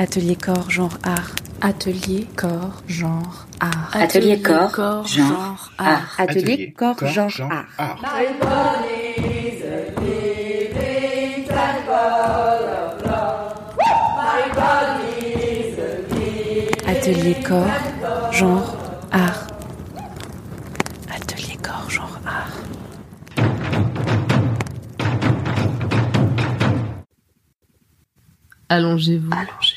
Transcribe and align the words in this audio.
Atelier 0.00 0.36
corps, 0.36 0.70
genre 0.70 0.96
art. 1.02 1.34
Atelier 1.60 2.28
corps, 2.36 2.82
genre 2.86 3.48
art. 3.58 3.90
Atelier 3.96 4.40
corps, 4.40 5.04
genre 5.08 5.70
art. 5.76 6.14
Atelier 6.18 6.72
corps, 6.72 6.98
genre 7.00 7.50
art. 7.80 7.98
Atelier 16.86 17.34
corps, 17.42 18.32
genre 18.32 18.76
art. 19.12 19.46
Atelier 21.10 21.56
corps, 21.60 21.90
genre 21.90 22.20
art. 22.24 22.52
Allongez-vous. 28.68 29.30
Allongez-vous. 29.32 29.67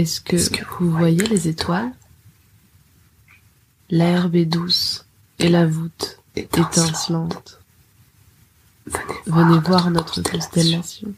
Est-ce 0.00 0.20
que, 0.22 0.36
vous 0.80 0.90
voyez 0.90 1.26
les 1.26 1.46
étoiles? 1.48 1.92
L'herbe 3.90 4.34
est 4.34 4.46
douce 4.46 5.04
et 5.38 5.48
la 5.48 5.66
voûte 5.66 6.18
étincelante. 6.36 7.60
Venez, 8.86 9.04
Venez 9.26 9.58
voir 9.60 9.90
notre 9.90 10.22
constellation. 10.22 11.12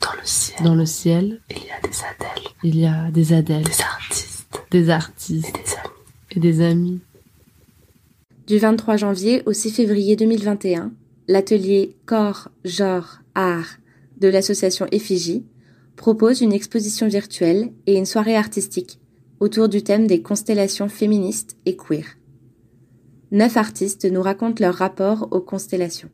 Dans 0.00 0.12
le 0.12 0.24
ciel, 0.24 0.64
Dans 0.64 0.74
le 0.74 0.84
ciel, 0.86 1.40
il 1.50 1.64
y 1.64 1.70
a 1.70 1.80
des 1.80 2.04
adèles, 2.04 2.48
il 2.62 2.76
y 2.76 2.86
a 2.86 3.10
des 3.10 3.32
adèles, 3.32 3.64
des 3.64 3.80
artistes 3.82 4.62
des 4.70 4.88
et 4.88 4.92
artistes 4.92 5.54
des 5.54 5.72
amis. 5.72 5.90
et 6.30 6.40
des 6.40 6.60
amis. 6.62 7.00
Du 8.46 8.58
23 8.58 8.96
janvier 8.98 9.42
au 9.46 9.52
6 9.54 9.70
février 9.70 10.16
2021, 10.16 10.92
l'atelier 11.28 11.96
Corps, 12.04 12.48
Genre, 12.64 13.20
Art 13.34 13.78
de 14.20 14.28
l'association 14.28 14.86
Effigie 14.90 15.44
propose 16.00 16.40
une 16.40 16.54
exposition 16.54 17.08
virtuelle 17.08 17.74
et 17.86 17.94
une 17.98 18.06
soirée 18.06 18.34
artistique 18.34 18.98
autour 19.38 19.68
du 19.68 19.82
thème 19.82 20.06
des 20.06 20.22
constellations 20.22 20.88
féministes 20.88 21.58
et 21.66 21.76
queer. 21.76 22.16
Neuf 23.32 23.58
artistes 23.58 24.06
nous 24.06 24.22
racontent 24.22 24.64
leur 24.64 24.76
rapport 24.76 25.28
aux 25.30 25.42
constellations. 25.42 26.08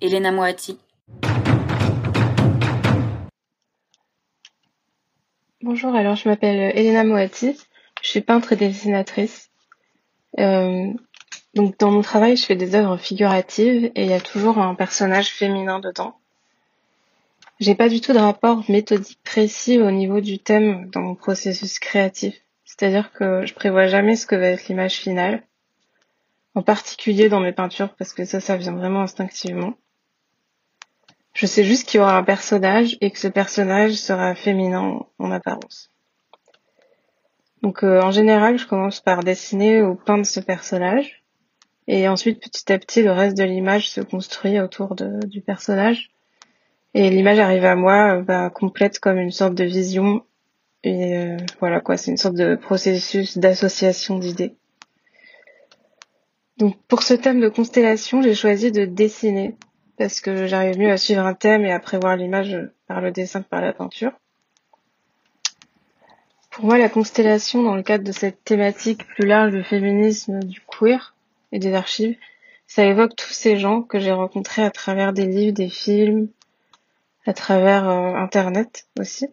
Elena 0.00 0.32
Moati, 0.32 0.78
Bonjour, 5.60 5.94
alors 5.94 6.16
je 6.16 6.30
m'appelle 6.30 6.72
Elena 6.74 7.04
Moati, 7.04 7.58
je 8.00 8.08
suis 8.08 8.22
peintre 8.22 8.54
et 8.54 8.56
dessinatrice. 8.56 9.50
Euh, 10.38 10.86
donc 11.54 11.78
dans 11.78 11.90
mon 11.90 12.00
travail, 12.00 12.38
je 12.38 12.46
fais 12.46 12.56
des 12.56 12.74
œuvres 12.74 12.96
figuratives 12.96 13.90
et 13.94 14.04
il 14.04 14.08
y 14.08 14.14
a 14.14 14.20
toujours 14.20 14.56
un 14.56 14.74
personnage 14.74 15.28
féminin 15.28 15.78
dedans. 15.78 16.14
J'ai 17.58 17.74
pas 17.74 17.88
du 17.88 18.02
tout 18.02 18.12
de 18.12 18.18
rapport 18.18 18.64
méthodique 18.68 19.18
précis 19.24 19.80
au 19.80 19.90
niveau 19.90 20.20
du 20.20 20.38
thème 20.38 20.90
dans 20.90 21.00
mon 21.00 21.14
processus 21.14 21.78
créatif. 21.78 22.34
C'est-à-dire 22.64 23.12
que 23.12 23.46
je 23.46 23.54
prévois 23.54 23.86
jamais 23.86 24.14
ce 24.14 24.26
que 24.26 24.36
va 24.36 24.48
être 24.48 24.68
l'image 24.68 24.96
finale. 24.96 25.42
En 26.54 26.62
particulier 26.62 27.30
dans 27.30 27.40
mes 27.40 27.52
peintures 27.52 27.94
parce 27.94 28.12
que 28.12 28.26
ça, 28.26 28.40
ça 28.40 28.58
vient 28.58 28.74
vraiment 28.74 29.00
instinctivement. 29.00 29.74
Je 31.32 31.46
sais 31.46 31.64
juste 31.64 31.88
qu'il 31.88 31.98
y 31.98 32.00
aura 32.02 32.16
un 32.18 32.24
personnage 32.24 32.98
et 33.00 33.10
que 33.10 33.18
ce 33.18 33.28
personnage 33.28 33.92
sera 33.92 34.34
féminin 34.34 35.00
en 35.18 35.30
apparence. 35.30 35.90
Donc 37.62 37.84
euh, 37.84 38.02
en 38.02 38.10
général, 38.10 38.58
je 38.58 38.66
commence 38.66 39.00
par 39.00 39.22
dessiner 39.22 39.82
ou 39.82 39.94
peindre 39.94 40.26
ce 40.26 40.40
personnage 40.40 41.24
et 41.88 42.06
ensuite 42.06 42.42
petit 42.42 42.70
à 42.70 42.78
petit 42.78 43.02
le 43.02 43.12
reste 43.12 43.36
de 43.38 43.44
l'image 43.44 43.88
se 43.88 44.02
construit 44.02 44.60
autour 44.60 44.94
du 44.94 45.40
personnage 45.40 46.10
et 46.94 47.10
l'image 47.10 47.38
arrive 47.38 47.64
à 47.64 47.76
moi 47.76 48.16
euh, 48.16 48.22
bah, 48.22 48.50
complète 48.50 48.98
comme 48.98 49.18
une 49.18 49.30
sorte 49.30 49.54
de 49.54 49.64
vision 49.64 50.24
et 50.82 51.16
euh, 51.16 51.36
voilà 51.58 51.80
quoi, 51.80 51.96
c'est 51.96 52.10
une 52.10 52.16
sorte 52.16 52.36
de 52.36 52.54
processus 52.54 53.38
d'association 53.38 54.18
d'idées. 54.18 54.54
Donc 56.58 56.76
pour 56.88 57.02
ce 57.02 57.14
thème 57.14 57.40
de 57.40 57.48
constellation, 57.48 58.22
j'ai 58.22 58.34
choisi 58.34 58.70
de 58.70 58.84
dessiner 58.84 59.56
parce 59.98 60.20
que 60.20 60.46
j'arrive 60.46 60.78
mieux 60.78 60.90
à 60.90 60.96
suivre 60.96 61.26
un 61.26 61.34
thème 61.34 61.64
et 61.64 61.72
à 61.72 61.80
prévoir 61.80 62.16
l'image 62.16 62.56
par 62.86 63.00
le 63.00 63.10
dessin 63.10 63.42
que 63.42 63.48
par 63.48 63.60
la 63.60 63.72
peinture. 63.72 64.12
Pour 66.50 66.64
moi, 66.64 66.78
la 66.78 66.88
constellation, 66.88 67.62
dans 67.62 67.74
le 67.74 67.82
cadre 67.82 68.04
de 68.04 68.12
cette 68.12 68.42
thématique 68.44 69.06
plus 69.06 69.26
large 69.26 69.52
du 69.52 69.62
féminisme, 69.62 70.40
du 70.40 70.62
queer 70.62 71.14
et 71.52 71.58
des 71.58 71.74
archives, 71.74 72.16
ça 72.66 72.84
évoque 72.84 73.14
tous 73.14 73.32
ces 73.32 73.58
gens 73.58 73.82
que 73.82 73.98
j'ai 73.98 74.12
rencontrés 74.12 74.62
à 74.62 74.70
travers 74.70 75.12
des 75.12 75.26
livres, 75.26 75.52
des 75.52 75.68
films, 75.68 76.28
à 77.26 77.32
travers 77.32 77.88
euh, 77.88 78.14
Internet 78.14 78.86
aussi. 78.98 79.26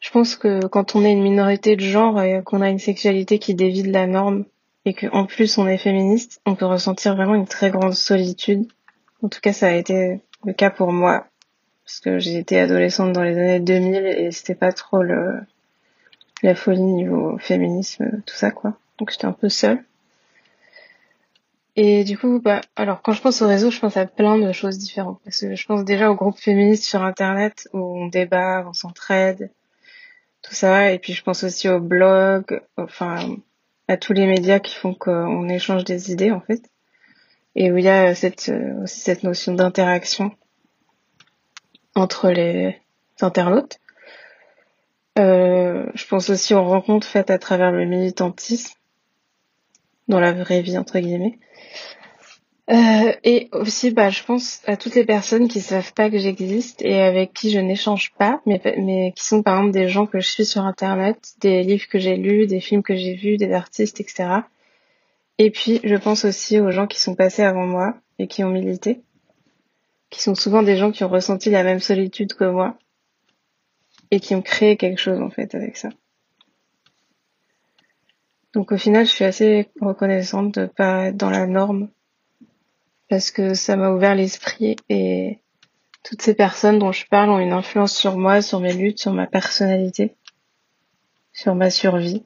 Je 0.00 0.10
pense 0.10 0.36
que 0.36 0.66
quand 0.66 0.94
on 0.94 1.04
est 1.04 1.12
une 1.12 1.22
minorité 1.22 1.76
de 1.76 1.80
genre 1.80 2.20
et 2.22 2.42
qu'on 2.44 2.60
a 2.60 2.68
une 2.68 2.78
sexualité 2.78 3.38
qui 3.38 3.54
dévie 3.54 3.82
de 3.82 3.92
la 3.92 4.06
norme 4.06 4.44
et 4.84 4.94
qu'en 4.94 5.26
plus 5.26 5.58
on 5.58 5.66
est 5.66 5.78
féministe, 5.78 6.40
on 6.46 6.54
peut 6.54 6.66
ressentir 6.66 7.16
vraiment 7.16 7.34
une 7.34 7.48
très 7.48 7.70
grande 7.70 7.94
solitude 7.94 8.68
en 9.22 9.28
tout 9.28 9.40
cas, 9.40 9.52
ça 9.52 9.68
a 9.68 9.72
été 9.72 10.20
le 10.44 10.52
cas 10.52 10.70
pour 10.70 10.92
moi. 10.92 11.26
Parce 11.84 12.00
que 12.00 12.18
j'ai 12.18 12.36
été 12.36 12.58
adolescente 12.58 13.12
dans 13.12 13.22
les 13.22 13.38
années 13.38 13.60
2000 13.60 14.06
et 14.06 14.30
c'était 14.32 14.54
pas 14.54 14.72
trop 14.72 15.02
le, 15.02 15.40
la 16.42 16.54
folie 16.54 16.82
niveau 16.82 17.38
féminisme, 17.38 18.22
tout 18.26 18.34
ça, 18.34 18.50
quoi. 18.50 18.76
Donc 18.98 19.10
j'étais 19.10 19.26
un 19.26 19.32
peu 19.32 19.48
seule. 19.48 19.84
Et 21.76 22.04
du 22.04 22.18
coup, 22.18 22.40
bah, 22.40 22.62
alors 22.74 23.02
quand 23.02 23.12
je 23.12 23.20
pense 23.20 23.42
au 23.42 23.48
réseau, 23.48 23.70
je 23.70 23.78
pense 23.78 23.96
à 23.96 24.06
plein 24.06 24.38
de 24.38 24.52
choses 24.52 24.78
différentes. 24.78 25.20
Parce 25.24 25.40
que 25.40 25.54
je 25.54 25.66
pense 25.66 25.84
déjà 25.84 26.10
aux 26.10 26.14
groupes 26.14 26.38
féministes 26.38 26.84
sur 26.84 27.02
Internet 27.02 27.68
où 27.72 27.78
on 27.78 28.06
débat, 28.06 28.64
on 28.66 28.72
s'entraide, 28.72 29.50
tout 30.42 30.54
ça. 30.54 30.92
Et 30.92 30.98
puis 30.98 31.12
je 31.12 31.22
pense 31.22 31.44
aussi 31.44 31.68
aux 31.68 31.80
blogs, 31.80 32.62
enfin, 32.76 33.36
à 33.88 33.96
tous 33.96 34.14
les 34.14 34.26
médias 34.26 34.58
qui 34.58 34.74
font 34.74 34.94
qu'on 34.94 35.48
échange 35.48 35.84
des 35.84 36.12
idées, 36.12 36.30
en 36.32 36.40
fait 36.40 36.62
et 37.56 37.72
où 37.72 37.78
il 37.78 37.84
y 37.84 37.88
a 37.88 38.14
cette, 38.14 38.50
euh, 38.50 38.82
aussi 38.82 39.00
cette 39.00 39.22
notion 39.22 39.54
d'interaction 39.54 40.30
entre 41.94 42.28
les 42.28 42.78
internautes. 43.20 43.78
Euh, 45.18 45.86
je 45.94 46.06
pense 46.06 46.28
aussi 46.28 46.52
aux 46.52 46.62
rencontres 46.62 47.06
faites 47.06 47.30
à 47.30 47.38
travers 47.38 47.72
le 47.72 47.86
militantisme, 47.86 48.74
dans 50.08 50.20
la 50.20 50.32
vraie 50.32 50.62
vie 50.62 50.78
entre 50.78 50.98
guillemets. 50.98 51.38
Euh, 52.68 53.12
et 53.22 53.48
aussi, 53.52 53.92
bah, 53.92 54.10
je 54.10 54.24
pense 54.24 54.60
à 54.66 54.76
toutes 54.76 54.96
les 54.96 55.04
personnes 55.04 55.46
qui 55.46 55.60
savent 55.60 55.92
pas 55.92 56.10
que 56.10 56.18
j'existe 56.18 56.82
et 56.82 57.00
avec 57.00 57.32
qui 57.32 57.52
je 57.52 57.60
n'échange 57.60 58.12
pas, 58.18 58.40
mais, 58.44 58.60
mais 58.78 59.12
qui 59.14 59.24
sont 59.24 59.42
par 59.42 59.58
exemple 59.58 59.72
des 59.72 59.88
gens 59.88 60.06
que 60.06 60.18
je 60.18 60.28
suis 60.28 60.44
sur 60.44 60.62
Internet, 60.62 61.34
des 61.40 61.62
livres 61.62 61.86
que 61.88 62.00
j'ai 62.00 62.16
lus, 62.16 62.48
des 62.48 62.60
films 62.60 62.82
que 62.82 62.96
j'ai 62.96 63.14
vus, 63.14 63.36
des 63.36 63.52
artistes, 63.52 64.00
etc. 64.00 64.40
Et 65.38 65.50
puis, 65.50 65.80
je 65.84 65.94
pense 65.94 66.24
aussi 66.24 66.58
aux 66.58 66.72
gens 66.72 66.88
qui 66.88 67.00
sont 67.00 67.14
passés 67.14 67.42
avant 67.42 67.66
moi 67.66 67.94
et 68.18 68.26
qui 68.26 68.42
ont 68.42 68.50
milité, 68.50 69.00
qui 70.10 70.20
sont 70.20 70.34
souvent 70.34 70.64
des 70.64 70.76
gens 70.76 70.90
qui 70.90 71.04
ont 71.04 71.08
ressenti 71.08 71.50
la 71.50 71.62
même 71.62 71.80
solitude 71.80 72.34
que 72.34 72.44
moi 72.44 72.76
et 74.10 74.18
qui 74.18 74.34
ont 74.34 74.42
créé 74.42 74.76
quelque 74.76 75.00
chose 75.00 75.20
en 75.20 75.30
fait 75.30 75.54
avec 75.54 75.76
ça. 75.76 75.90
Donc 78.56 78.72
au 78.72 78.78
final, 78.78 79.04
je 79.04 79.10
suis 79.10 79.24
assez 79.26 79.68
reconnaissante 79.82 80.58
de 80.58 80.64
pas 80.64 81.08
être 81.08 81.16
dans 81.18 81.28
la 81.28 81.46
norme 81.46 81.90
parce 83.10 83.30
que 83.30 83.52
ça 83.52 83.76
m'a 83.76 83.90
ouvert 83.90 84.14
l'esprit 84.14 84.76
et 84.88 85.40
toutes 86.02 86.22
ces 86.22 86.32
personnes 86.32 86.78
dont 86.78 86.90
je 86.90 87.04
parle 87.04 87.28
ont 87.28 87.38
une 87.38 87.52
influence 87.52 87.94
sur 87.94 88.16
moi, 88.16 88.40
sur 88.40 88.60
mes 88.60 88.72
luttes, 88.72 88.98
sur 88.98 89.12
ma 89.12 89.26
personnalité, 89.26 90.14
sur 91.34 91.54
ma 91.54 91.68
survie. 91.68 92.24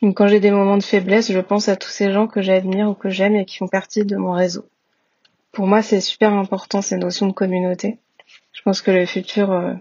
Donc 0.00 0.16
quand 0.16 0.26
j'ai 0.26 0.40
des 0.40 0.50
moments 0.50 0.78
de 0.78 0.82
faiblesse, 0.82 1.30
je 1.30 1.40
pense 1.40 1.68
à 1.68 1.76
tous 1.76 1.90
ces 1.90 2.10
gens 2.10 2.26
que 2.26 2.40
j'admire 2.40 2.88
ou 2.88 2.94
que 2.94 3.10
j'aime 3.10 3.36
et 3.36 3.44
qui 3.44 3.58
font 3.58 3.68
partie 3.68 4.06
de 4.06 4.16
mon 4.16 4.32
réseau. 4.32 4.64
Pour 5.52 5.66
moi, 5.66 5.82
c'est 5.82 6.00
super 6.00 6.32
important 6.32 6.80
ces 6.80 6.96
notions 6.96 7.26
de 7.26 7.32
communauté. 7.32 7.98
Je 8.54 8.62
pense 8.62 8.80
que 8.80 8.90
le 8.90 9.04
futur, 9.04 9.52
euh, 9.52 9.74